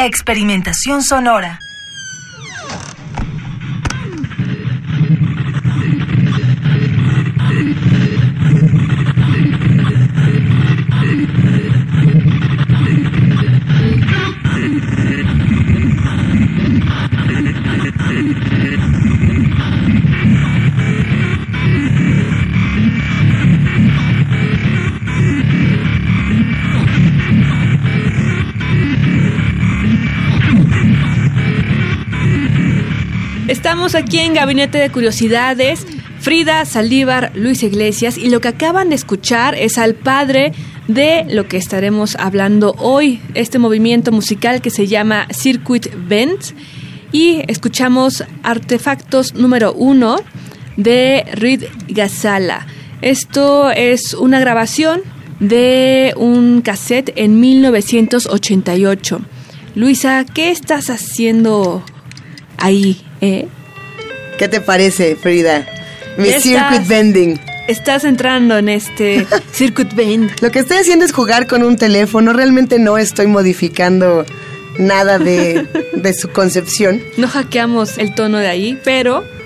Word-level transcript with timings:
Experimentación 0.00 1.02
sonora. 1.02 1.58
Estamos 33.58 33.96
aquí 33.96 34.20
en 34.20 34.34
Gabinete 34.34 34.78
de 34.78 34.88
Curiosidades. 34.88 35.84
Frida 36.20 36.64
Saldívar, 36.64 37.32
Luis 37.34 37.64
Iglesias 37.64 38.16
y 38.16 38.30
lo 38.30 38.40
que 38.40 38.46
acaban 38.46 38.88
de 38.88 38.94
escuchar 38.94 39.56
es 39.56 39.78
al 39.78 39.96
padre 39.96 40.52
de 40.86 41.24
lo 41.28 41.48
que 41.48 41.56
estaremos 41.56 42.14
hablando 42.14 42.76
hoy, 42.78 43.20
este 43.34 43.58
movimiento 43.58 44.12
musical 44.12 44.62
que 44.62 44.70
se 44.70 44.86
llama 44.86 45.26
Circuit 45.32 45.88
Bend 46.06 46.38
y 47.10 47.42
escuchamos 47.48 48.22
Artefactos 48.44 49.34
número 49.34 49.72
uno 49.72 50.18
de 50.76 51.24
Reed 51.32 51.64
Gazala. 51.88 52.64
Esto 53.02 53.72
es 53.72 54.14
una 54.14 54.38
grabación 54.38 55.00
de 55.40 56.14
un 56.16 56.62
cassette 56.62 57.12
en 57.16 57.40
1988. 57.40 59.20
Luisa, 59.74 60.24
¿qué 60.32 60.52
estás 60.52 60.90
haciendo 60.90 61.82
ahí? 62.56 63.02
Eh? 63.20 63.48
¿Qué 64.38 64.48
te 64.48 64.60
parece, 64.60 65.16
Frida? 65.16 65.66
Mi 66.16 66.28
circuit 66.30 66.54
estás. 66.82 66.88
bending. 66.88 67.40
Estás 67.68 68.04
entrando 68.04 68.56
en 68.56 68.68
este 68.68 69.26
Circuit 69.52 69.92
Bend. 69.94 70.30
Lo 70.40 70.50
que 70.50 70.60
estoy 70.60 70.78
haciendo 70.78 71.04
es 71.04 71.12
jugar 71.12 71.46
con 71.46 71.62
un 71.62 71.76
teléfono. 71.76 72.32
Realmente 72.32 72.78
no 72.78 72.96
estoy 72.98 73.26
modificando 73.26 74.24
nada 74.78 75.18
de, 75.18 75.66
de 75.92 76.12
su 76.14 76.30
concepción. 76.30 77.02
No 77.18 77.28
hackeamos 77.28 77.98
el 77.98 78.14
tono 78.14 78.38
de 78.38 78.48
ahí, 78.48 78.78
pero 78.84 79.22
Pe- 79.22 79.37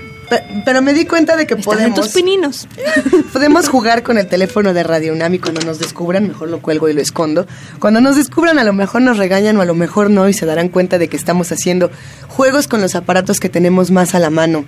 Pero 0.65 0.83
me 0.83 0.95
di 0.95 1.05
cuenta 1.05 1.37
de 1.37 1.47
que 1.47 1.55
están 1.55 1.81
en 1.81 1.95
tus 1.95 2.09
podemos, 2.09 2.13
pininos. 2.13 2.69
podemos 3.33 3.69
jugar 3.69 4.03
con 4.03 4.19
el 4.19 4.27
teléfono 4.27 4.75
de 4.75 4.83
Radio 4.83 5.13
UNAM 5.13 5.35
y 5.35 5.39
cuando 5.39 5.61
nos 5.63 5.79
descubran, 5.79 6.29
mejor 6.29 6.49
lo 6.49 6.61
cuelgo 6.61 6.89
y 6.89 6.93
lo 6.93 7.01
escondo. 7.01 7.47
Cuando 7.79 8.01
nos 8.01 8.17
descubran, 8.17 8.59
a 8.59 8.65
lo 8.65 8.73
mejor 8.73 9.03
nos 9.03 9.19
regañan 9.19 9.57
o 9.57 9.63
a 9.63 9.65
lo 9.65 9.75
mejor 9.75 10.11
no 10.11 10.29
y 10.29 10.33
se 10.33 10.47
darán 10.47 10.69
cuenta 10.69 10.99
de 10.99 11.09
que 11.09 11.17
estamos 11.17 11.51
haciendo 11.53 11.91
juegos 12.29 12.69
con 12.69 12.81
los 12.81 12.95
aparatos 12.95 13.41
que 13.41 13.49
tenemos 13.49 13.91
más 13.91 14.15
a 14.15 14.19
la 14.19 14.31
mano. 14.31 14.65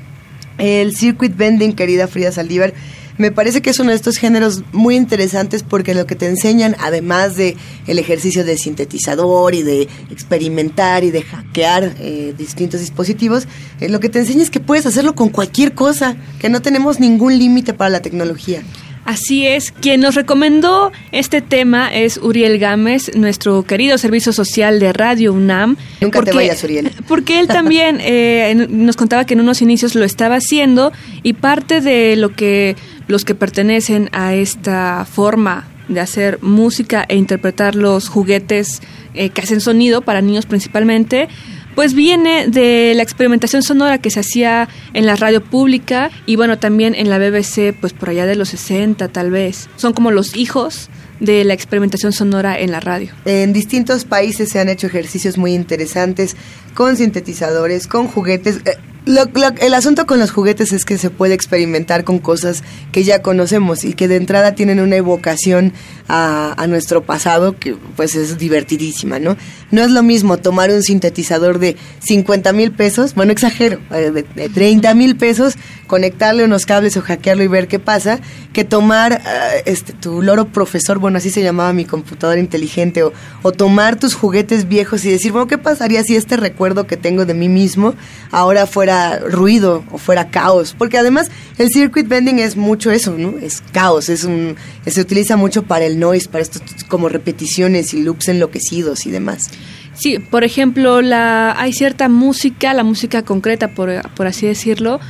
El 0.59 0.95
circuit 0.97 1.37
bending, 1.37 1.75
querida 1.75 2.07
Frida 2.07 2.31
Saldívar, 2.31 2.75
me 3.17 3.31
parece 3.31 3.63
que 3.63 3.71
es 3.71 3.79
uno 3.79 3.91
de 3.91 3.97
estos 3.97 4.17
géneros 4.17 4.63
muy 4.73 4.97
interesantes 4.97 5.63
porque 5.63 5.95
lo 5.95 6.07
que 6.07 6.17
te 6.17 6.27
enseñan, 6.27 6.77
además 6.81 7.37
de 7.37 7.57
el 7.87 7.99
ejercicio 7.99 8.45
de 8.45 8.57
sintetizador 8.57 9.55
y 9.55 9.63
de 9.63 9.83
experimentar 10.11 11.05
y 11.05 11.11
de 11.11 11.23
hackear 11.23 11.95
eh, 12.01 12.35
distintos 12.37 12.81
dispositivos, 12.81 13.47
eh, 13.81 13.89
lo 13.89 14.01
que 14.01 14.09
te 14.09 14.19
enseña 14.19 14.43
es 14.43 14.51
que 14.51 14.61
puedes 14.61 14.87
hacerlo 14.87 15.15
con 15.15 15.29
cualquier 15.29 15.75
cosa, 15.75 16.17
que 16.41 16.49
no 16.49 16.63
tenemos 16.63 16.99
ningún 16.99 17.39
límite 17.39 17.73
para 17.73 17.91
la 17.91 18.01
tecnología. 18.01 18.63
Así 19.05 19.47
es, 19.47 19.71
quien 19.71 20.01
nos 20.01 20.15
recomendó 20.15 20.91
este 21.13 21.43
tema 21.43 21.95
es 21.95 22.17
Uriel 22.17 22.59
Gámez, 22.59 23.15
nuestro 23.15 23.63
querido 23.65 23.99
servicio 23.99 24.33
social 24.33 24.81
de 24.81 24.95
Radio 24.95 25.35
UNAM. 25.35 25.77
Nunca 26.01 26.23
te 26.23 26.33
vayas, 26.33 26.65
Uriel. 26.65 26.91
Porque 27.09 27.39
él 27.39 27.47
también 27.47 27.99
eh, 28.01 28.67
nos 28.71 28.97
contaba 28.97 29.27
que 29.27 29.35
en 29.35 29.41
unos 29.41 29.61
inicios 29.61 29.95
lo 29.95 30.05
estaba 30.05 30.37
haciendo 30.37 30.91
y 31.23 31.35
parte 31.35 31.83
de 31.83 32.17
lo 32.17 32.33
que 32.33 32.77
los 33.07 33.27
que 33.27 33.35
pertenecen 33.35 34.09
a 34.13 34.35
esta 34.35 35.05
forma 35.05 35.69
de 35.89 36.01
hacer 36.01 36.39
música 36.41 37.05
e 37.07 37.17
interpretar 37.17 37.75
los 37.75 38.09
juguetes 38.09 38.81
eh, 39.13 39.29
que 39.29 39.43
hacen 39.43 39.61
sonido 39.61 40.01
para 40.01 40.23
niños 40.23 40.47
principalmente, 40.47 41.29
pues 41.75 41.95
viene 41.95 42.47
de 42.49 42.93
la 42.95 43.03
experimentación 43.03 43.63
sonora 43.63 43.99
que 43.99 44.11
se 44.11 44.21
hacía 44.21 44.69
en 44.93 45.07
la 45.07 45.17
radio 45.17 45.43
pública 45.43 46.11
y 46.27 46.37
bueno, 46.37 46.59
también 46.59 46.95
en 46.95 47.11
la 47.11 47.19
BBC, 47.19 47.75
pues 47.81 47.93
por 47.93 48.11
allá 48.11 48.27
de 48.27 48.37
los 48.37 48.51
60 48.51 49.09
tal 49.09 49.31
vez. 49.31 49.69
Son 49.77 49.93
como 49.93 50.11
los 50.11 50.37
hijos 50.37 50.89
de 51.21 51.45
la 51.45 51.55
experimentación 51.55 52.13
sonora 52.13 52.59
en 52.59 52.71
la 52.71 52.81
radio. 52.81 53.13
En 53.25 53.53
distintos 53.53 54.05
países 54.05 54.51
se 54.51 54.61
han 54.61 54.69
hecho 54.69 54.87
ejercicios 54.87 55.39
muy 55.39 55.55
interesantes 55.55 56.37
con 56.75 56.97
sintetizadores, 56.97 57.87
con 57.87 58.09
juguetes. 58.09 58.61
Lo- 59.07 59.27
lo- 59.35 59.55
el 59.61 59.75
asunto 59.75 60.07
con 60.07 60.19
los 60.19 60.31
juguetes 60.31 60.73
es 60.73 60.87
que 60.87 60.97
se 60.97 61.11
puede 61.11 61.35
experimentar 61.35 62.05
con 62.05 62.19
cosas 62.19 62.63
que 62.91 63.05
ya 63.05 63.21
conocemos 63.21 63.85
y 63.85 63.93
que 63.93 64.09
de 64.09 64.17
entrada 64.17 64.55
tienen 64.55 64.81
una 64.81 64.97
evocación 64.97 65.75
a, 66.09 66.55
a 66.57 66.67
nuestro 66.67 67.03
pasado 67.03 67.55
que 67.59 67.77
pues 67.97 68.15
es 68.15 68.39
divertidísima, 68.39 69.19
¿no? 69.19 69.37
No 69.71 69.83
es 69.83 69.91
lo 69.91 70.03
mismo 70.03 70.39
tomar 70.39 70.71
un 70.71 70.83
sintetizador 70.83 71.59
de 71.59 71.77
50 72.01 72.53
mil 72.55 72.73
pesos, 72.73 73.15
bueno, 73.15 73.33
exagero, 73.33 73.79
eh, 73.91 74.11
de, 74.11 74.23
de 74.23 74.49
30 74.49 74.95
mil 74.95 75.17
pesos, 75.17 75.55
conectarle 75.87 76.45
unos 76.45 76.65
cables 76.65 76.97
o 76.97 77.03
hackearlo 77.03 77.43
y 77.43 77.49
ver 77.49 77.69
qué 77.69 77.79
pasa, 77.79 78.21
que 78.55 78.65
tomar 78.65 79.13
eh, 79.27 79.63
este, 79.67 79.93
tu 79.93 80.23
loro 80.23 80.47
profesor, 80.47 80.99
bueno, 80.99 81.19
así 81.19 81.29
se 81.31 81.43
llamaba 81.43 81.73
mi 81.75 81.85
computadora 81.85 82.41
inteligente, 82.41 83.03
o, 83.03 83.13
o 83.43 83.53
tomar 83.53 83.97
tus 83.97 84.15
juguetes 84.15 84.67
viejos 84.69 85.05
y 85.05 85.11
decir, 85.11 85.33
bueno, 85.33 85.47
¿qué 85.47 85.59
pasaría 85.59 86.03
si 86.05 86.17
este 86.17 86.37
recuerdo 86.39 86.87
que 86.87 86.97
tengo 86.97 87.27
de 87.27 87.35
mí 87.35 87.49
mismo 87.51 87.95
ahora 88.31 88.67
fuera 88.67 88.94
ruido 89.19 89.85
o 89.91 89.99
fuera 89.99 90.31
caos? 90.31 90.75
Porque 90.77 90.99
además 90.99 91.31
el 91.59 91.69
circuit 91.71 92.09
bending 92.09 92.39
es 92.39 92.57
mucho 92.57 92.91
eso, 92.91 93.17
¿no? 93.17 93.35
Es 93.39 93.63
caos, 93.73 94.09
es 94.09 94.25
un, 94.25 94.57
se 94.87 95.01
utiliza 95.01 95.37
mucho 95.37 95.63
para 95.63 95.85
el 95.85 95.99
noise, 95.99 96.29
para 96.29 96.43
estos 96.43 96.63
como 96.89 97.09
repeticiones 97.09 97.95
y 97.95 98.03
loops 98.03 98.29
enloquecidos 98.29 99.07
y 99.07 99.11
demás. 99.11 99.51
Sí, 99.95 100.19
por 100.19 100.45
ejemplo, 100.45 101.03
la, 101.03 101.59
hay 101.59 101.73
cierta 101.73 102.09
música, 102.09 102.75
la 102.75 102.85
música 102.85 103.23
concreta, 103.23 103.75
por, 103.75 103.91
por 104.13 104.27
así 104.27 104.47
decirlo, 104.47 105.01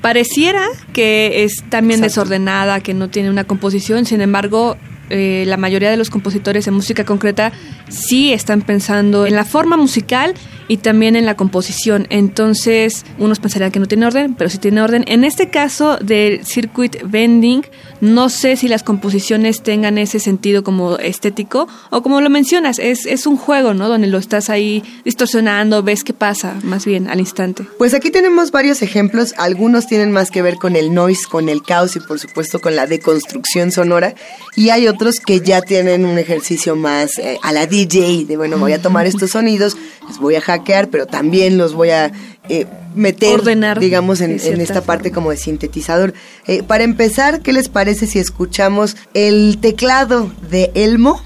pareciera 0.00 0.64
que 0.92 1.44
es 1.44 1.62
también 1.68 2.00
Exacto. 2.00 2.22
desordenada, 2.22 2.80
que 2.80 2.94
no 2.94 3.10
tiene 3.10 3.30
una 3.30 3.44
composición, 3.44 4.06
sin 4.06 4.20
embargo, 4.20 4.76
eh, 5.10 5.44
la 5.46 5.56
mayoría 5.56 5.90
de 5.90 5.96
los 5.96 6.08
compositores 6.08 6.64
de 6.64 6.70
música 6.70 7.04
concreta 7.04 7.52
sí 7.88 8.32
están 8.32 8.62
pensando 8.62 9.26
en 9.26 9.34
la 9.34 9.44
forma 9.44 9.76
musical 9.76 10.34
y 10.70 10.76
también 10.76 11.16
en 11.16 11.26
la 11.26 11.34
composición. 11.34 12.06
Entonces, 12.10 13.04
unos 13.18 13.40
pensarían 13.40 13.72
que 13.72 13.80
no 13.80 13.86
tiene 13.86 14.06
orden, 14.06 14.34
pero 14.34 14.48
sí 14.48 14.58
tiene 14.58 14.80
orden. 14.80 15.04
En 15.08 15.24
este 15.24 15.50
caso 15.50 15.96
del 15.96 16.46
circuit 16.46 16.96
bending, 17.02 17.64
no 18.00 18.28
sé 18.28 18.54
si 18.54 18.68
las 18.68 18.84
composiciones 18.84 19.64
tengan 19.64 19.98
ese 19.98 20.20
sentido 20.20 20.62
como 20.62 20.96
estético 20.98 21.66
o 21.90 22.02
como 22.02 22.20
lo 22.20 22.30
mencionas, 22.30 22.78
es, 22.78 23.04
es 23.04 23.26
un 23.26 23.36
juego, 23.36 23.74
¿no? 23.74 23.88
Donde 23.88 24.06
lo 24.06 24.18
estás 24.18 24.48
ahí 24.48 24.84
distorsionando, 25.04 25.82
ves 25.82 26.04
qué 26.04 26.12
pasa, 26.12 26.54
más 26.62 26.86
bien 26.86 27.08
al 27.08 27.18
instante. 27.18 27.66
Pues 27.76 27.92
aquí 27.92 28.12
tenemos 28.12 28.52
varios 28.52 28.80
ejemplos, 28.80 29.34
algunos 29.38 29.88
tienen 29.88 30.12
más 30.12 30.30
que 30.30 30.40
ver 30.40 30.54
con 30.54 30.76
el 30.76 30.94
noise, 30.94 31.26
con 31.28 31.48
el 31.48 31.64
caos 31.64 31.96
y 31.96 32.00
por 32.00 32.20
supuesto 32.20 32.60
con 32.60 32.76
la 32.76 32.86
deconstrucción 32.86 33.72
sonora, 33.72 34.14
y 34.54 34.70
hay 34.70 34.86
otros 34.86 35.16
que 35.18 35.40
ya 35.40 35.62
tienen 35.62 36.04
un 36.04 36.16
ejercicio 36.16 36.76
más 36.76 37.18
eh, 37.18 37.38
a 37.42 37.52
la 37.52 37.66
DJ, 37.66 38.26
de 38.26 38.36
bueno, 38.36 38.56
voy 38.56 38.72
a 38.72 38.80
tomar 38.80 39.06
estos 39.06 39.32
sonidos, 39.32 39.76
los 40.06 40.18
voy 40.20 40.36
a 40.36 40.40
hackear, 40.40 40.59
pero 40.90 41.06
también 41.06 41.58
los 41.58 41.74
voy 41.74 41.90
a 41.90 42.12
eh, 42.48 42.66
meter, 42.94 43.40
Ordenar 43.40 43.78
digamos, 43.78 44.20
en, 44.20 44.32
esta 44.34 44.74
forma. 44.74 44.86
parte 44.86 45.12
como 45.12 45.30
de 45.30 45.36
sintetizador. 45.36 46.14
Eh, 46.46 46.62
para 46.62 46.84
empezar, 46.84 47.40
¿qué 47.40 47.52
les 47.52 47.68
parece 47.68 48.06
si 48.06 48.18
escuchamos 48.18 48.96
el 49.14 49.58
teclado 49.60 50.30
de 50.50 50.70
Elmo? 50.74 51.20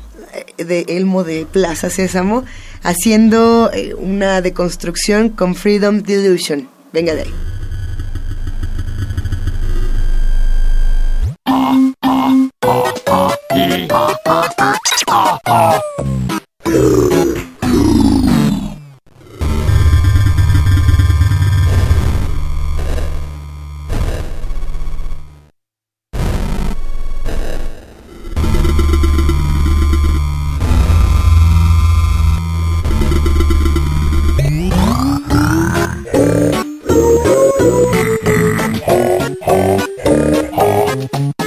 eh, 0.59 0.65
de 0.65 0.85
Elmo 0.89 1.25
de 1.25 1.47
Plaza 1.47 1.91
Sésamo 1.91 2.45
haciendo 2.83 3.71
eh, 3.73 3.95
una 3.95 4.41
deconstrucción 4.41 5.31
con 5.31 5.55
Freedom 5.55 6.03
Delusion. 6.03 6.69
Venga 6.93 7.15
de 7.15 7.23
ahí. 7.23 7.35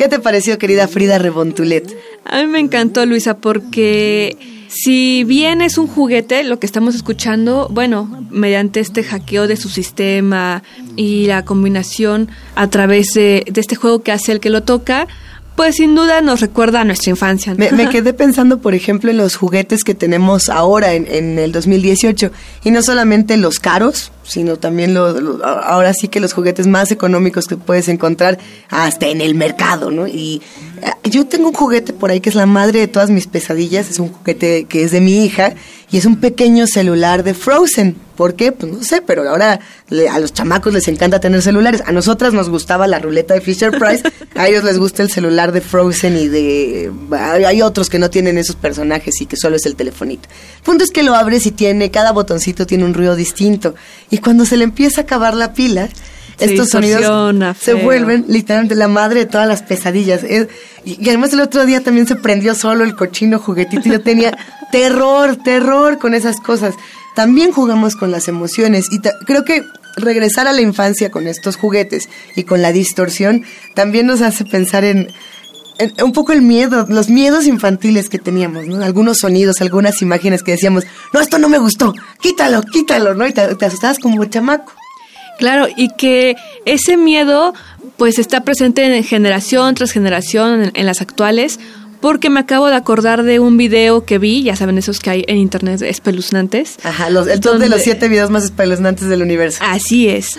¿Qué 0.00 0.08
te 0.08 0.18
pareció, 0.18 0.56
querida 0.56 0.88
Frida 0.88 1.18
Rebontulet? 1.18 1.94
A 2.24 2.40
mí 2.40 2.46
me 2.46 2.58
encantó, 2.58 3.04
Luisa, 3.04 3.36
porque 3.36 4.34
si 4.68 5.24
bien 5.24 5.60
es 5.60 5.76
un 5.76 5.88
juguete, 5.88 6.42
lo 6.42 6.58
que 6.58 6.64
estamos 6.64 6.94
escuchando, 6.94 7.68
bueno, 7.70 8.26
mediante 8.30 8.80
este 8.80 9.02
hackeo 9.02 9.46
de 9.46 9.56
su 9.56 9.68
sistema 9.68 10.62
y 10.96 11.26
la 11.26 11.44
combinación 11.44 12.30
a 12.54 12.70
través 12.70 13.08
de, 13.12 13.44
de 13.46 13.60
este 13.60 13.76
juego 13.76 14.02
que 14.02 14.10
hace 14.10 14.32
el 14.32 14.40
que 14.40 14.48
lo 14.48 14.62
toca, 14.62 15.06
pues 15.54 15.76
sin 15.76 15.94
duda 15.94 16.22
nos 16.22 16.40
recuerda 16.40 16.80
a 16.80 16.84
nuestra 16.84 17.10
infancia. 17.10 17.54
Me, 17.54 17.70
me, 17.70 17.88
quedé 17.90 18.14
pensando, 18.14 18.62
por 18.62 18.74
ejemplo, 18.74 19.10
en 19.10 19.18
los 19.18 19.36
juguetes 19.36 19.84
que 19.84 19.94
tenemos 19.94 20.48
ahora 20.48 20.94
en, 20.94 21.06
en 21.08 21.38
el 21.38 21.52
2018 21.52 22.30
y 22.64 22.70
no 22.70 22.82
solamente 22.82 23.36
los 23.36 23.58
caros, 23.58 24.12
sino 24.30 24.56
también 24.58 24.94
lo, 24.94 25.20
lo, 25.20 25.44
ahora 25.44 25.92
sí 25.92 26.08
que 26.08 26.20
los 26.20 26.32
juguetes 26.32 26.66
más 26.66 26.92
económicos 26.92 27.46
que 27.46 27.56
puedes 27.56 27.88
encontrar 27.88 28.38
hasta 28.68 29.08
en 29.08 29.20
el 29.20 29.34
mercado, 29.34 29.90
¿no? 29.90 30.06
Y 30.06 30.40
eh, 30.82 31.08
yo 31.10 31.26
tengo 31.26 31.48
un 31.48 31.54
juguete 31.54 31.92
por 31.92 32.10
ahí 32.10 32.20
que 32.20 32.28
es 32.28 32.36
la 32.36 32.46
madre 32.46 32.78
de 32.78 32.88
todas 32.88 33.10
mis 33.10 33.26
pesadillas, 33.26 33.90
es 33.90 33.98
un 33.98 34.08
juguete 34.08 34.64
que 34.64 34.84
es 34.84 34.92
de 34.92 35.00
mi 35.00 35.24
hija 35.24 35.54
y 35.90 35.98
es 35.98 36.04
un 36.04 36.16
pequeño 36.16 36.66
celular 36.66 37.24
de 37.24 37.34
Frozen. 37.34 37.96
¿Por 38.14 38.34
qué? 38.34 38.52
Pues 38.52 38.70
no 38.70 38.84
sé, 38.84 39.00
pero 39.00 39.28
ahora 39.28 39.60
le, 39.88 40.08
a 40.08 40.18
los 40.18 40.32
chamacos 40.32 40.74
les 40.74 40.86
encanta 40.88 41.20
tener 41.20 41.40
celulares. 41.40 41.82
A 41.86 41.92
nosotras 41.92 42.34
nos 42.34 42.50
gustaba 42.50 42.86
la 42.86 42.98
ruleta 42.98 43.34
de 43.34 43.40
Fisher 43.40 43.70
Price, 43.70 44.02
a 44.36 44.46
ellos 44.46 44.62
les 44.62 44.78
gusta 44.78 45.02
el 45.02 45.10
celular 45.10 45.52
de 45.52 45.62
Frozen 45.62 46.16
y 46.18 46.28
de... 46.28 46.92
Hay 47.12 47.62
otros 47.62 47.88
que 47.88 47.98
no 47.98 48.10
tienen 48.10 48.36
esos 48.36 48.56
personajes 48.56 49.20
y 49.20 49.26
que 49.26 49.36
solo 49.36 49.56
es 49.56 49.64
el 49.64 49.74
telefonito. 49.74 50.28
El 50.58 50.62
punto 50.62 50.84
es 50.84 50.90
que 50.90 51.02
lo 51.02 51.14
abres 51.14 51.46
y 51.46 51.50
tiene, 51.50 51.90
cada 51.90 52.12
botoncito 52.12 52.66
tiene 52.66 52.84
un 52.84 52.94
ruido 52.94 53.16
distinto. 53.16 53.74
Y 54.10 54.18
cuando 54.20 54.44
se 54.44 54.56
le 54.56 54.64
empieza 54.64 55.00
a 55.00 55.04
acabar 55.04 55.34
la 55.34 55.52
pila, 55.52 55.88
estos 56.38 56.70
sonidos 56.70 57.34
se 57.58 57.74
vuelven 57.74 58.24
literalmente 58.28 58.74
la 58.74 58.88
madre 58.88 59.20
de 59.20 59.26
todas 59.26 59.46
las 59.46 59.62
pesadillas. 59.62 60.24
Es, 60.24 60.48
y, 60.84 61.04
y, 61.04 61.08
además 61.08 61.32
el 61.32 61.40
otro 61.40 61.66
día 61.66 61.82
también 61.82 62.06
se 62.06 62.16
prendió 62.16 62.54
solo 62.54 62.84
el 62.84 62.96
cochino 62.96 63.38
juguetito 63.38 63.88
y 63.88 63.92
yo 63.92 64.00
tenía 64.00 64.36
terror, 64.72 65.36
terror 65.36 65.98
con 65.98 66.14
esas 66.14 66.40
cosas. 66.40 66.74
También 67.14 67.52
jugamos 67.52 67.96
con 67.96 68.10
las 68.10 68.28
emociones 68.28 68.86
y 68.90 69.00
creo 69.26 69.44
que 69.44 69.64
regresar 69.96 70.46
a 70.46 70.52
la 70.52 70.62
infancia 70.62 71.10
con 71.10 71.26
estos 71.26 71.56
juguetes 71.56 72.08
y 72.36 72.44
con 72.44 72.62
la 72.62 72.72
distorsión 72.72 73.44
también 73.74 74.06
nos 74.06 74.22
hace 74.22 74.44
pensar 74.44 74.84
en, 74.84 74.98
en 74.98 75.12
un 76.02 76.12
poco 76.12 76.32
el 76.32 76.42
miedo, 76.42 76.86
los 76.88 77.08
miedos 77.08 77.46
infantiles 77.46 78.08
que 78.08 78.18
teníamos, 78.18 78.66
¿no? 78.66 78.84
Algunos 78.84 79.18
sonidos, 79.18 79.60
algunas 79.60 80.02
imágenes 80.02 80.42
que 80.42 80.52
decíamos, 80.52 80.84
no, 81.12 81.20
esto 81.20 81.38
no 81.38 81.48
me 81.48 81.58
gustó, 81.58 81.94
quítalo, 82.20 82.62
quítalo, 82.62 83.14
¿no? 83.14 83.26
Y 83.26 83.32
te, 83.32 83.54
te 83.54 83.66
asustabas 83.66 83.98
como 83.98 84.24
chamaco. 84.24 84.72
Claro, 85.38 85.68
y 85.74 85.88
que 85.96 86.36
ese 86.66 86.96
miedo 86.96 87.54
pues 87.96 88.18
está 88.18 88.44
presente 88.44 88.84
en 88.84 89.04
generación 89.04 89.74
tras 89.74 89.90
generación 89.90 90.64
en, 90.64 90.72
en, 90.74 90.86
las 90.86 91.00
actuales, 91.00 91.58
porque 92.00 92.30
me 92.30 92.40
acabo 92.40 92.68
de 92.68 92.76
acordar 92.76 93.22
de 93.22 93.40
un 93.40 93.56
video 93.56 94.04
que 94.04 94.18
vi, 94.18 94.42
ya 94.42 94.56
saben 94.56 94.78
esos 94.78 95.00
que 95.00 95.10
hay 95.10 95.24
en 95.28 95.36
internet 95.36 95.82
espeluznantes. 95.82 96.76
Ajá, 96.82 97.10
los, 97.10 97.26
el 97.26 97.40
top 97.40 97.58
de 97.58 97.68
los 97.68 97.82
siete 97.82 98.08
videos 98.08 98.30
más 98.30 98.44
espeluznantes 98.44 99.08
del 99.08 99.22
universo. 99.22 99.58
Así 99.62 100.08
es. 100.08 100.38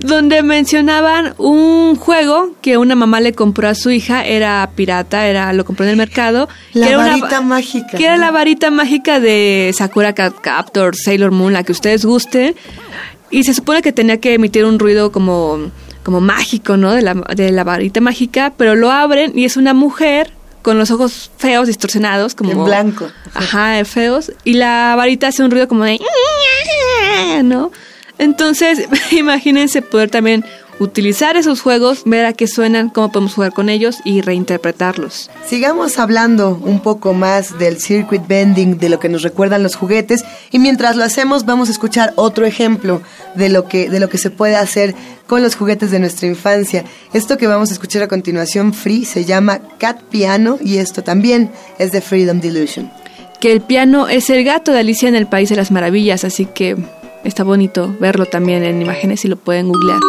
donde 0.00 0.42
mencionaban 0.42 1.34
un 1.38 1.96
juego 1.96 2.54
que 2.62 2.78
una 2.78 2.94
mamá 2.94 3.20
le 3.20 3.32
compró 3.32 3.68
a 3.68 3.74
su 3.74 3.90
hija, 3.90 4.24
era 4.24 4.68
pirata, 4.74 5.26
era 5.26 5.52
lo 5.52 5.64
compró 5.64 5.84
en 5.84 5.90
el 5.90 5.96
mercado. 5.96 6.48
La 6.72 6.86
que 6.86 6.92
era 6.92 6.98
varita 6.98 7.26
una, 7.26 7.40
mágica. 7.42 7.96
Que 7.96 8.04
era 8.04 8.16
la 8.16 8.30
varita 8.30 8.70
mágica 8.70 9.20
de 9.20 9.72
Sakura 9.76 10.14
Cat 10.14 10.34
Captor, 10.40 10.96
Sailor 10.96 11.30
Moon, 11.30 11.52
la 11.52 11.62
que 11.62 11.72
ustedes 11.72 12.04
gusten. 12.04 12.54
Y 13.30 13.44
se 13.44 13.54
supone 13.54 13.82
que 13.82 13.92
tenía 13.92 14.20
que 14.20 14.34
emitir 14.34 14.64
un 14.64 14.78
ruido 14.78 15.10
como, 15.10 15.70
como 16.02 16.20
mágico, 16.20 16.76
¿no? 16.76 16.92
De 16.92 17.02
la, 17.02 17.14
de 17.14 17.50
la 17.50 17.64
varita 17.64 18.00
mágica, 18.00 18.52
pero 18.56 18.74
lo 18.74 18.90
abren 18.90 19.36
y 19.36 19.44
es 19.44 19.56
una 19.56 19.74
mujer 19.74 20.32
con 20.66 20.78
los 20.78 20.90
ojos 20.90 21.30
feos, 21.36 21.68
distorsionados, 21.68 22.34
como... 22.34 22.50
En 22.50 22.64
blanco. 22.64 23.08
Ajá, 23.34 23.84
feos. 23.84 24.32
Y 24.42 24.54
la 24.54 24.94
varita 24.96 25.28
hace 25.28 25.44
un 25.44 25.52
ruido 25.52 25.68
como 25.68 25.84
de... 25.84 26.00
¿No? 27.44 27.70
Entonces, 28.18 28.88
imagínense 29.10 29.82
poder 29.82 30.10
también 30.10 30.44
utilizar 30.78 31.36
esos 31.36 31.60
juegos, 31.60 32.02
ver 32.04 32.26
a 32.26 32.32
qué 32.32 32.46
suenan, 32.46 32.90
cómo 32.90 33.10
podemos 33.10 33.34
jugar 33.34 33.52
con 33.52 33.68
ellos 33.68 33.98
y 34.04 34.20
reinterpretarlos. 34.20 35.30
Sigamos 35.46 35.98
hablando 35.98 36.60
un 36.62 36.80
poco 36.80 37.14
más 37.14 37.58
del 37.58 37.80
circuit 37.80 38.26
bending, 38.26 38.78
de 38.78 38.88
lo 38.88 38.98
que 38.98 39.08
nos 39.08 39.22
recuerdan 39.22 39.62
los 39.62 39.76
juguetes 39.76 40.24
y 40.50 40.58
mientras 40.58 40.96
lo 40.96 41.04
hacemos 41.04 41.46
vamos 41.46 41.68
a 41.68 41.72
escuchar 41.72 42.12
otro 42.16 42.46
ejemplo 42.46 43.00
de 43.34 43.48
lo 43.48 43.68
que 43.68 43.88
de 43.88 44.00
lo 44.00 44.08
que 44.08 44.18
se 44.18 44.30
puede 44.30 44.56
hacer 44.56 44.94
con 45.26 45.42
los 45.42 45.56
juguetes 45.56 45.90
de 45.90 45.98
nuestra 45.98 46.28
infancia. 46.28 46.84
Esto 47.12 47.38
que 47.38 47.46
vamos 47.46 47.70
a 47.70 47.72
escuchar 47.72 48.02
a 48.02 48.08
continuación, 48.08 48.74
Free, 48.74 49.04
se 49.04 49.24
llama 49.24 49.60
Cat 49.78 50.02
Piano 50.02 50.58
y 50.62 50.76
esto 50.76 51.02
también 51.02 51.50
es 51.78 51.92
de 51.92 52.00
Freedom 52.00 52.40
Delusion. 52.40 52.90
Que 53.40 53.52
el 53.52 53.60
piano 53.60 54.08
es 54.08 54.30
el 54.30 54.44
gato 54.44 54.72
de 54.72 54.80
Alicia 54.80 55.08
en 55.08 55.14
el 55.14 55.26
País 55.26 55.50
de 55.50 55.56
las 55.56 55.70
Maravillas, 55.70 56.24
así 56.24 56.46
que 56.46 56.76
está 57.26 57.42
bonito 57.42 57.94
verlo 58.00 58.26
también 58.26 58.62
en 58.62 58.80
imágenes 58.80 59.24
y 59.24 59.28
lo 59.28 59.36
pueden 59.36 59.68
googlear. 59.68 60.00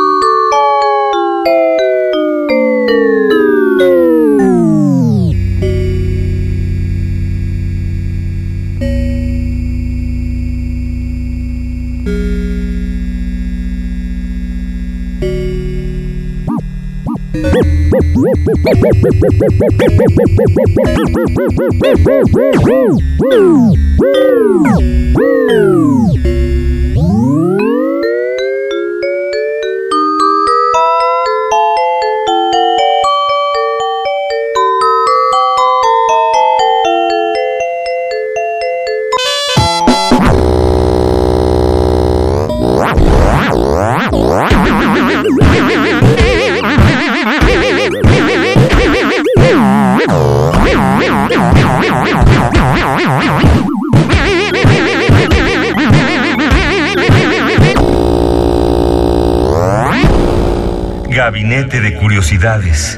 Gabinete 61.28 61.82
de 61.82 61.94
Curiosidades. 61.98 62.98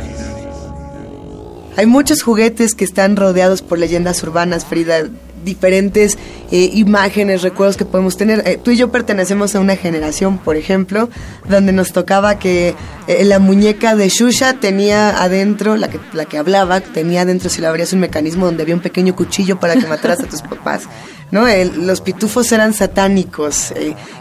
Hay 1.78 1.88
muchos 1.88 2.22
juguetes 2.22 2.76
que 2.76 2.86
están 2.86 3.16
rodeados 3.16 3.64
por 3.64 3.80
leyendas 3.80 4.22
urbanas, 4.22 4.66
Frida. 4.66 5.10
diferentes 5.44 6.16
eh, 6.52 6.70
imágenes, 6.74 7.42
recuerdos 7.42 7.76
que 7.76 7.86
podemos 7.86 8.18
tener. 8.18 8.44
Eh, 8.46 8.60
tú 8.64 8.70
y 8.70 8.78
yo 8.78 8.92
pertenecemos 8.92 9.56
a 9.56 9.60
una 9.60 9.76
generación, 9.76 10.38
por 10.38 10.58
ejemplo, 10.58 11.10
donde 11.50 11.72
nos 11.72 11.92
tocaba 11.92 12.38
que 12.38 12.76
eh, 13.08 13.26
la 13.26 13.40
muñeca 13.40 13.96
de 13.96 14.10
Shusha 14.10 14.54
tenía 14.60 15.24
adentro, 15.24 15.76
la 15.76 15.90
que, 15.90 16.00
la 16.14 16.26
que 16.26 16.38
hablaba, 16.38 16.82
tenía 16.82 17.22
adentro, 17.22 17.50
si 17.50 17.62
la 17.62 17.70
abrías, 17.70 17.94
un 17.94 18.02
mecanismo 18.02 18.46
donde 18.46 18.62
había 18.62 18.76
un 18.76 18.82
pequeño 18.82 19.16
cuchillo 19.16 19.60
para 19.60 19.74
que 19.74 19.88
mataras 19.88 20.20
a 20.20 20.28
tus 20.28 20.42
papás. 20.44 20.84
¿No? 21.32 21.46
los 21.78 22.02
pitufos 22.02 22.52
eran 22.52 22.74
satánicos. 22.74 23.74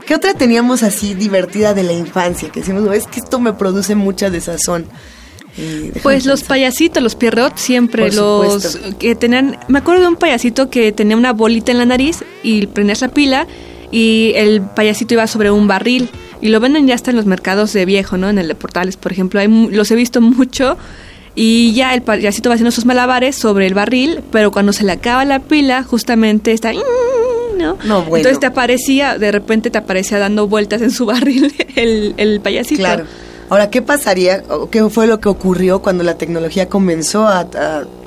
¿Qué 0.07 0.15
otra 0.15 0.35
teníamos 0.35 0.83
así 0.83 1.15
divertida 1.15 1.75
de 1.75 1.83
la 1.83 1.93
infancia? 1.93 2.51
Que 2.51 2.61
decimos, 2.61 2.89
es 2.95 3.07
que 3.07 3.21
esto 3.21 3.39
me 3.41 3.53
produce 3.53 3.95
mucha 3.95 4.31
desazón. 4.31 4.87
Pues 6.03 6.25
los 6.25 6.45
payasitos, 6.45 7.03
los 7.03 7.17
Pierrot, 7.17 7.57
siempre 7.57 8.13
los 8.13 8.79
que 8.99 9.15
tenían. 9.15 9.59
Me 9.69 9.81
acuerdo 9.81 10.03
de 10.03 10.09
un 10.09 10.17
payasito 10.17 10.71
que 10.71 10.93
tenía 10.93 11.17
una 11.17 11.33
bolita 11.33 11.73
en 11.73 11.79
la 11.79 11.87
nariz 11.87 12.23
y 12.43 12.67
prendías 12.67 13.01
la 13.01 13.09
pila 13.09 13.47
y 13.91 14.33
el 14.37 14.63
payasito 14.63 15.15
iba 15.15 15.27
sobre 15.27 15.51
un 15.51 15.67
barril. 15.67 16.09
Y 16.41 16.49
lo 16.49 16.61
venden 16.61 16.87
ya 16.87 16.95
hasta 16.95 17.11
en 17.11 17.17
los 17.17 17.27
mercados 17.27 17.73
de 17.73 17.85
viejo, 17.85 18.17
¿no? 18.17 18.31
En 18.31 18.39
el 18.39 18.47
de 18.47 18.55
portales, 18.55 18.97
por 18.97 19.11
ejemplo. 19.11 19.41
Hay, 19.41 19.49
los 19.49 19.91
he 19.91 19.97
visto 19.97 20.21
mucho. 20.21 20.77
Y 21.41 21.73
ya 21.73 21.95
el 21.95 22.03
payasito 22.03 22.49
va 22.49 22.57
haciendo 22.57 22.73
sus 22.73 22.85
malabares 22.85 23.37
sobre 23.37 23.69
el 23.69 23.73
barril, 23.73 24.23
pero 24.33 24.51
cuando 24.51 24.73
se 24.73 24.83
le 24.83 24.91
acaba 24.91 25.25
la 25.25 25.39
pila, 25.39 25.85
justamente 25.85 26.51
está. 26.51 26.73
¿no? 26.73 27.79
no 27.85 28.03
bueno. 28.03 28.17
Entonces 28.17 28.41
te 28.41 28.47
aparecía, 28.47 29.19
de 29.19 29.31
repente 29.31 29.71
te 29.71 29.79
aparecía 29.79 30.19
dando 30.19 30.49
vueltas 30.49 30.83
en 30.83 30.91
su 30.91 31.07
barril 31.07 31.55
el, 31.77 32.15
el 32.17 32.41
payasito. 32.41 32.81
Claro. 32.81 33.05
Ahora, 33.51 33.71
¿qué 33.71 33.83
pasaría 33.83 34.43
qué 34.73 34.91
fue 34.91 35.07
lo 35.07 35.21
que 35.21 35.29
ocurrió 35.29 35.81
cuando 35.81 36.03
la 36.03 36.19
tecnología 36.19 36.69
comenzó 36.69 37.29
a, 37.29 37.47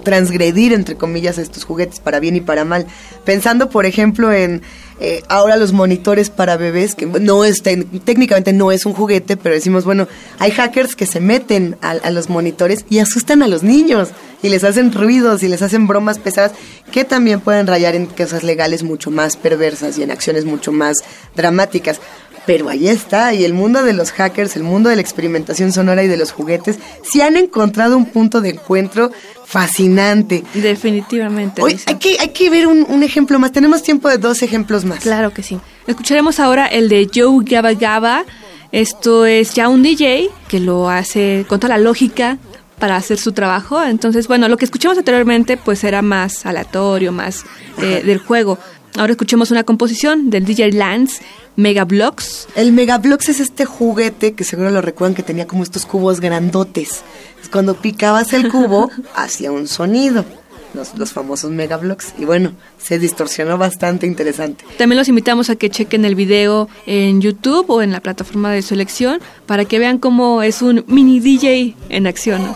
transgredir, 0.01 0.73
entre 0.73 0.95
comillas, 0.95 1.37
estos 1.37 1.63
juguetes 1.63 1.99
para 1.99 2.19
bien 2.19 2.35
y 2.35 2.41
para 2.41 2.65
mal? 2.65 2.87
Pensando, 3.25 3.69
por 3.69 3.85
ejemplo, 3.85 4.31
en 4.31 4.61
eh, 4.99 5.23
ahora 5.29 5.57
los 5.57 5.73
monitores 5.73 6.29
para 6.29 6.57
bebés, 6.57 6.93
que 6.93 7.07
no 7.07 7.43
es 7.43 7.63
técnicamente 7.63 8.53
no 8.53 8.71
es 8.71 8.85
un 8.85 8.93
juguete, 8.93 9.35
pero 9.35 9.55
decimos, 9.55 9.83
bueno, 9.83 10.07
hay 10.37 10.51
hackers 10.51 10.95
que 10.95 11.07
se 11.07 11.19
meten 11.19 11.75
a, 11.81 11.91
a 11.91 12.11
los 12.11 12.29
monitores 12.29 12.85
y 12.89 12.99
asustan 12.99 13.41
a 13.41 13.47
los 13.47 13.63
niños 13.63 14.09
y 14.43 14.49
les 14.49 14.63
hacen 14.63 14.91
ruidos 14.91 15.43
y 15.43 15.47
les 15.47 15.61
hacen 15.61 15.87
bromas 15.87 16.19
pesadas 16.19 16.51
que 16.91 17.03
también 17.03 17.41
pueden 17.41 17.67
rayar 17.67 17.95
en 17.95 18.05
cosas 18.05 18.43
legales 18.43 18.83
mucho 18.83 19.11
más 19.11 19.37
perversas 19.37 19.97
y 19.97 20.03
en 20.03 20.11
acciones 20.11 20.45
mucho 20.45 20.71
más 20.71 20.97
dramáticas 21.35 21.99
pero 22.45 22.69
ahí 22.69 22.87
está, 22.87 23.33
y 23.33 23.45
el 23.45 23.53
mundo 23.53 23.83
de 23.83 23.93
los 23.93 24.11
hackers, 24.11 24.55
el 24.55 24.63
mundo 24.63 24.89
de 24.89 24.95
la 24.95 25.01
experimentación 25.01 25.71
sonora 25.71 26.03
y 26.03 26.07
de 26.07 26.17
los 26.17 26.31
juguetes, 26.31 26.79
sí 27.03 27.21
han 27.21 27.37
encontrado 27.37 27.95
un 27.97 28.05
punto 28.05 28.41
de 28.41 28.49
encuentro 28.49 29.11
fascinante. 29.45 30.43
Definitivamente. 30.53 31.61
Hoy 31.61 31.79
hay 31.85 31.95
que, 31.95 32.17
hay 32.19 32.29
que 32.29 32.49
ver 32.49 32.67
un, 32.67 33.03
ejemplo 33.03 33.37
más. 33.37 33.51
Tenemos 33.51 33.83
tiempo 33.83 34.09
de 34.09 34.17
dos 34.17 34.41
ejemplos 34.41 34.85
más. 34.85 34.99
Claro 34.99 35.33
que 35.33 35.43
sí. 35.43 35.59
Escucharemos 35.87 36.39
ahora 36.39 36.65
el 36.65 36.89
de 36.89 37.09
Joe 37.13 37.43
Gaba 37.43 37.73
Gaba. 37.73 38.25
Esto 38.71 39.25
es 39.25 39.53
ya 39.53 39.67
un 39.67 39.83
DJ 39.83 40.29
que 40.47 40.59
lo 40.59 40.89
hace 40.89 41.45
con 41.47 41.59
toda 41.59 41.77
la 41.77 41.83
lógica 41.83 42.37
para 42.79 42.95
hacer 42.95 43.19
su 43.19 43.33
trabajo. 43.33 43.83
Entonces, 43.83 44.27
bueno, 44.27 44.47
lo 44.47 44.57
que 44.57 44.65
escuchamos 44.65 44.97
anteriormente 44.97 45.57
pues 45.57 45.83
era 45.83 46.01
más 46.01 46.45
aleatorio, 46.45 47.11
más 47.11 47.43
eh, 47.81 48.01
del 48.05 48.17
juego. 48.17 48.57
Ahora 48.97 49.11
escuchemos 49.11 49.51
una 49.51 49.63
composición 49.63 50.29
del 50.29 50.45
DJ 50.45 50.71
Lance 50.71 51.21
Megablocks. 51.55 52.47
El 52.55 52.71
Megablocks 52.71 53.29
es 53.29 53.39
este 53.39 53.65
juguete 53.65 54.33
que 54.33 54.43
seguro 54.43 54.71
lo 54.71 54.81
recuerdan 54.81 55.15
que 55.15 55.23
tenía 55.23 55.47
como 55.47 55.63
estos 55.63 55.85
cubos 55.85 56.19
grandotes. 56.19 57.03
Cuando 57.51 57.75
picabas 57.75 58.33
el 58.33 58.49
cubo, 58.49 58.89
hacía 59.15 59.51
un 59.51 59.67
sonido. 59.67 60.25
Los, 60.73 60.97
los, 60.97 61.11
famosos 61.11 61.51
Megablocks. 61.51 62.13
Y 62.17 62.23
bueno, 62.23 62.53
se 62.77 62.97
distorsionó 62.97 63.57
bastante 63.57 64.07
interesante. 64.07 64.63
También 64.77 64.97
los 64.97 65.09
invitamos 65.09 65.49
a 65.49 65.57
que 65.57 65.69
chequen 65.69 66.05
el 66.05 66.15
video 66.15 66.69
en 66.85 67.19
YouTube 67.19 67.69
o 67.69 67.81
en 67.81 67.91
la 67.91 67.99
plataforma 67.99 68.51
de 68.51 68.61
su 68.61 68.73
elección 68.73 69.19
para 69.45 69.65
que 69.65 69.79
vean 69.79 69.97
cómo 69.97 70.41
es 70.43 70.61
un 70.61 70.85
mini 70.87 71.19
DJ 71.19 71.75
en 71.89 72.07
acción. 72.07 72.55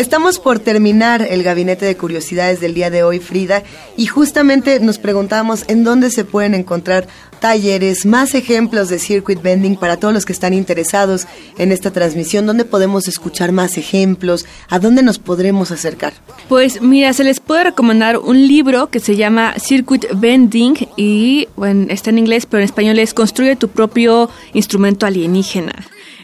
Estamos 0.00 0.38
por 0.38 0.60
terminar 0.60 1.20
el 1.20 1.42
gabinete 1.42 1.84
de 1.84 1.94
curiosidades 1.94 2.58
del 2.58 2.72
día 2.72 2.88
de 2.88 3.02
hoy, 3.02 3.18
Frida, 3.18 3.62
y 3.98 4.06
justamente 4.06 4.80
nos 4.80 4.96
preguntábamos 4.96 5.66
en 5.68 5.84
dónde 5.84 6.08
se 6.08 6.24
pueden 6.24 6.54
encontrar 6.54 7.06
talleres, 7.38 8.06
más 8.06 8.34
ejemplos 8.34 8.88
de 8.88 8.98
circuit 8.98 9.42
bending 9.42 9.76
para 9.76 9.98
todos 9.98 10.14
los 10.14 10.24
que 10.24 10.32
están 10.32 10.54
interesados 10.54 11.26
en 11.58 11.70
esta 11.70 11.90
transmisión, 11.90 12.46
dónde 12.46 12.64
podemos 12.64 13.08
escuchar 13.08 13.52
más 13.52 13.76
ejemplos, 13.76 14.46
a 14.70 14.78
dónde 14.78 15.02
nos 15.02 15.18
podremos 15.18 15.70
acercar. 15.70 16.14
Pues 16.48 16.80
mira, 16.80 17.12
se 17.12 17.22
les 17.22 17.38
puede 17.38 17.64
recomendar 17.64 18.16
un 18.16 18.48
libro 18.48 18.88
que 18.88 19.00
se 19.00 19.16
llama 19.16 19.52
Circuit 19.58 20.06
Bending 20.14 20.78
y 20.96 21.46
bueno, 21.56 21.88
está 21.90 22.08
en 22.08 22.20
inglés, 22.20 22.46
pero 22.46 22.62
en 22.62 22.64
español 22.64 22.98
es 22.98 23.12
Construye 23.12 23.54
tu 23.54 23.68
propio 23.68 24.30
instrumento 24.54 25.04
alienígena. 25.04 25.74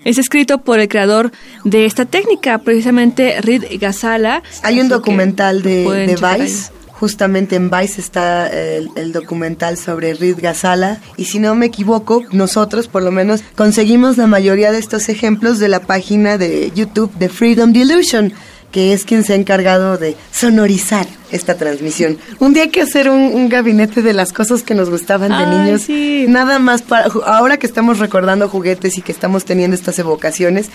Es 0.07 0.19
escrito 0.19 0.59
por 0.59 0.79
el 0.79 0.87
creador 0.87 1.33
de 1.65 1.85
esta 1.85 2.05
técnica, 2.05 2.59
precisamente 2.59 3.41
Reed 3.41 3.65
Gazala. 3.81 4.41
Hay 4.63 4.79
un 4.79 4.89
documental 4.89 5.63
de, 5.63 6.17
Vice. 6.39 6.71
Justamente 6.93 7.57
en 7.57 7.71
Vice 7.71 8.01
está 8.01 8.47
el, 8.47 8.89
el, 8.95 9.13
documental 9.13 9.77
sobre 9.77 10.15
Reed 10.15 10.37
Gazala 10.41 11.01
y 11.17 11.25
si 11.25 11.41
no 11.41 11.57
me 11.57 11.67
equivoco, 11.67 12.23
nosotros 12.31 12.87
por 12.87 13.03
lo 13.03 13.11
menos 13.11 13.43
conseguimos 13.57 14.17
la 14.17 14.29
mayoría 14.29 14.71
de 14.71 14.79
estos 14.79 15.09
ejemplos 15.09 15.59
de 15.59 15.69
la 15.69 15.81
página 15.81 16.39
de 16.39 16.71
YouTube 16.73 17.13
de 17.15 17.29
Freedom 17.29 17.73
Delusion 17.73 18.33
que 18.76 18.92
es 18.92 19.06
quien 19.06 19.25
se 19.25 19.33
ha 19.33 19.37
encargado 19.37 19.97
de 19.97 20.18
sonorizar 20.30 21.06
esta 21.33 21.54
transmisión. 21.54 22.18
Un 22.40 22.52
día 22.52 22.64
hay 22.64 22.68
que 22.68 22.83
hacer 22.83 23.09
un, 23.09 23.49
gabinete 23.49 24.02
de 24.02 24.12
las 24.12 24.35
cosas 24.35 24.62
que 24.62 24.75
nos 24.75 24.90
gustaban 24.90 25.30
de 25.30 25.47
niños. 25.47 26.28
Nada 26.28 26.59
más 26.59 26.83
para 26.83 27.09
ahora 27.25 27.56
que 27.56 27.66
estamos 27.66 28.00
recordando 28.00 28.50
juguetes 28.50 28.99
y 28.99 29.00
que 29.00 29.12
estamos 29.12 29.47
teniendo 29.47 29.75
estas 29.75 29.99
evocaciones, 29.99 30.68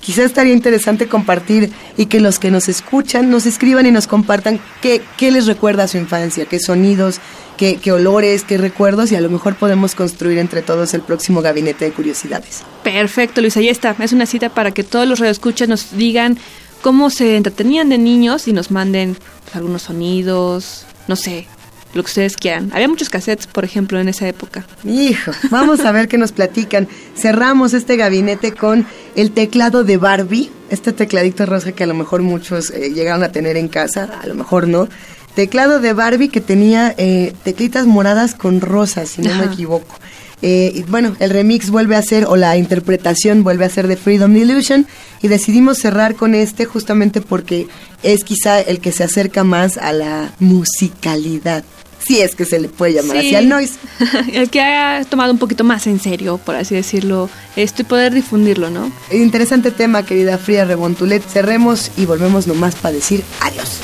quizá 0.00 0.24
estaría 0.24 0.52
interesante 0.52 1.06
compartir 1.06 1.70
y 1.96 2.06
que 2.06 2.18
los 2.18 2.40
que 2.40 2.50
nos 2.50 2.68
escuchan 2.68 3.30
nos 3.30 3.46
escriban 3.46 3.86
y 3.86 3.92
nos 3.92 4.08
compartan 4.08 4.58
qué, 4.82 5.00
qué 5.16 5.30
les 5.30 5.46
recuerda 5.46 5.84
a 5.84 5.88
su 5.88 5.96
infancia, 5.96 6.46
qué 6.46 6.58
sonidos, 6.58 7.20
qué, 7.56 7.76
qué, 7.76 7.92
olores, 7.92 8.42
qué 8.42 8.58
recuerdos 8.58 9.12
y 9.12 9.14
a 9.14 9.20
lo 9.20 9.30
mejor 9.30 9.54
podemos 9.54 9.94
construir 9.94 10.38
entre 10.38 10.62
todos 10.62 10.92
el 10.92 11.02
próximo 11.02 11.40
gabinete 11.40 11.84
de 11.84 11.92
curiosidades. 11.92 12.64
Perfecto, 12.82 13.40
Luis, 13.40 13.56
ahí 13.56 13.68
está. 13.68 13.94
Es 14.00 14.12
una 14.12 14.26
cita 14.26 14.48
para 14.48 14.72
que 14.72 14.82
todos 14.82 15.06
los 15.06 15.20
radioescuchas 15.20 15.68
nos 15.68 15.96
digan 15.96 16.36
cómo 16.84 17.08
se 17.08 17.38
entretenían 17.38 17.88
de 17.88 17.96
niños 17.96 18.46
y 18.46 18.52
nos 18.52 18.70
manden 18.70 19.16
algunos 19.54 19.80
sonidos, 19.80 20.84
no 21.08 21.16
sé, 21.16 21.46
lo 21.94 22.02
que 22.02 22.08
ustedes 22.08 22.36
quieran. 22.36 22.70
Había 22.74 22.88
muchos 22.88 23.08
cassettes, 23.08 23.46
por 23.46 23.64
ejemplo, 23.64 23.98
en 23.98 24.10
esa 24.10 24.28
época. 24.28 24.66
Hijo, 24.84 25.32
vamos 25.50 25.80
a 25.80 25.92
ver 25.92 26.08
qué 26.08 26.18
nos 26.18 26.32
platican. 26.32 26.86
Cerramos 27.16 27.72
este 27.72 27.96
gabinete 27.96 28.52
con 28.52 28.86
el 29.16 29.30
teclado 29.30 29.82
de 29.82 29.96
Barbie, 29.96 30.50
este 30.68 30.92
tecladito 30.92 31.46
rosa 31.46 31.72
que 31.72 31.84
a 31.84 31.86
lo 31.86 31.94
mejor 31.94 32.20
muchos 32.20 32.68
eh, 32.68 32.92
llegaron 32.92 33.22
a 33.22 33.32
tener 33.32 33.56
en 33.56 33.68
casa, 33.68 34.20
a 34.22 34.26
lo 34.26 34.34
mejor 34.34 34.68
no. 34.68 34.86
Teclado 35.34 35.80
de 35.80 35.94
Barbie 35.94 36.28
que 36.28 36.42
tenía 36.42 36.94
eh, 36.98 37.32
teclitas 37.44 37.86
moradas 37.86 38.34
con 38.34 38.60
rosas, 38.60 39.08
si 39.08 39.22
no 39.22 39.34
me 39.36 39.46
equivoco. 39.46 39.96
Eh, 40.42 40.72
y 40.74 40.82
bueno, 40.82 41.16
el 41.20 41.30
remix 41.30 41.70
vuelve 41.70 41.96
a 41.96 42.02
ser, 42.02 42.26
o 42.26 42.36
la 42.36 42.56
interpretación 42.56 43.42
vuelve 43.44 43.64
a 43.64 43.68
ser 43.68 43.88
de 43.88 43.96
Freedom 43.96 44.34
Illusion, 44.36 44.86
y 45.22 45.28
decidimos 45.28 45.78
cerrar 45.78 46.14
con 46.14 46.34
este 46.34 46.66
justamente 46.66 47.20
porque 47.20 47.66
es 48.02 48.24
quizá 48.24 48.60
el 48.60 48.80
que 48.80 48.92
se 48.92 49.04
acerca 49.04 49.44
más 49.44 49.78
a 49.78 49.92
la 49.92 50.32
musicalidad. 50.40 51.64
Si 52.06 52.20
es 52.20 52.34
que 52.34 52.44
se 52.44 52.58
le 52.58 52.68
puede 52.68 52.92
llamar 52.92 53.16
así 53.16 53.34
al 53.34 53.48
noise. 53.48 53.74
el 54.32 54.50
que 54.50 54.60
ha 54.60 55.02
tomado 55.08 55.32
un 55.32 55.38
poquito 55.38 55.64
más 55.64 55.86
en 55.86 55.98
serio, 55.98 56.38
por 56.38 56.54
así 56.54 56.74
decirlo, 56.74 57.30
esto 57.56 57.80
y 57.80 57.84
poder 57.86 58.12
difundirlo, 58.12 58.68
¿no? 58.68 58.92
Interesante 59.10 59.70
tema, 59.70 60.04
querida 60.04 60.36
Fría 60.36 60.66
Rebontulet. 60.66 61.22
Cerremos 61.22 61.90
y 61.96 62.04
volvemos 62.04 62.46
nomás 62.46 62.74
para 62.74 62.94
decir 62.94 63.24
adiós. 63.40 63.80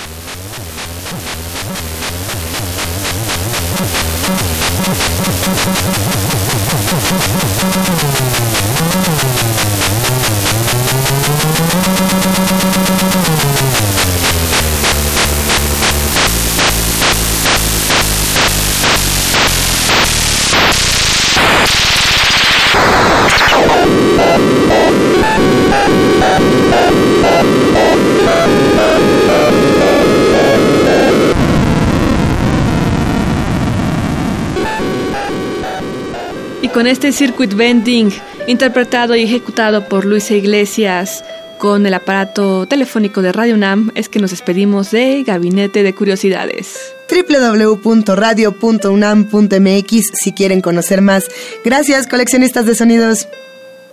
Con 36.81 36.87
este 36.87 37.13
circuit 37.13 37.53
bending 37.53 38.11
interpretado 38.47 39.15
y 39.15 39.25
ejecutado 39.25 39.87
por 39.87 40.07
Luisa 40.07 40.33
Iglesias 40.33 41.23
con 41.59 41.85
el 41.85 41.93
aparato 41.93 42.65
telefónico 42.65 43.21
de 43.21 43.33
Radio 43.33 43.55
UNAM 43.55 43.91
es 43.95 44.09
que 44.09 44.19
nos 44.19 44.31
despedimos 44.31 44.91
de 44.91 45.23
Gabinete 45.23 45.83
de 45.83 45.95
Curiosidades 45.95 46.95
www.radio.unam.mx 47.11 50.11
si 50.15 50.33
quieren 50.33 50.63
conocer 50.63 51.03
más. 51.03 51.27
Gracias, 51.63 52.07
coleccionistas 52.07 52.65
de 52.65 52.75
sonidos. 52.75 53.29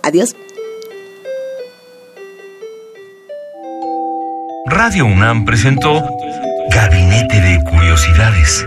Adiós. 0.02 0.34
Radio 4.64 5.04
UNAM 5.04 5.44
presentó 5.44 6.02
Gabinete 6.70 7.38
de 7.38 7.62
Curiosidades. 7.64 8.66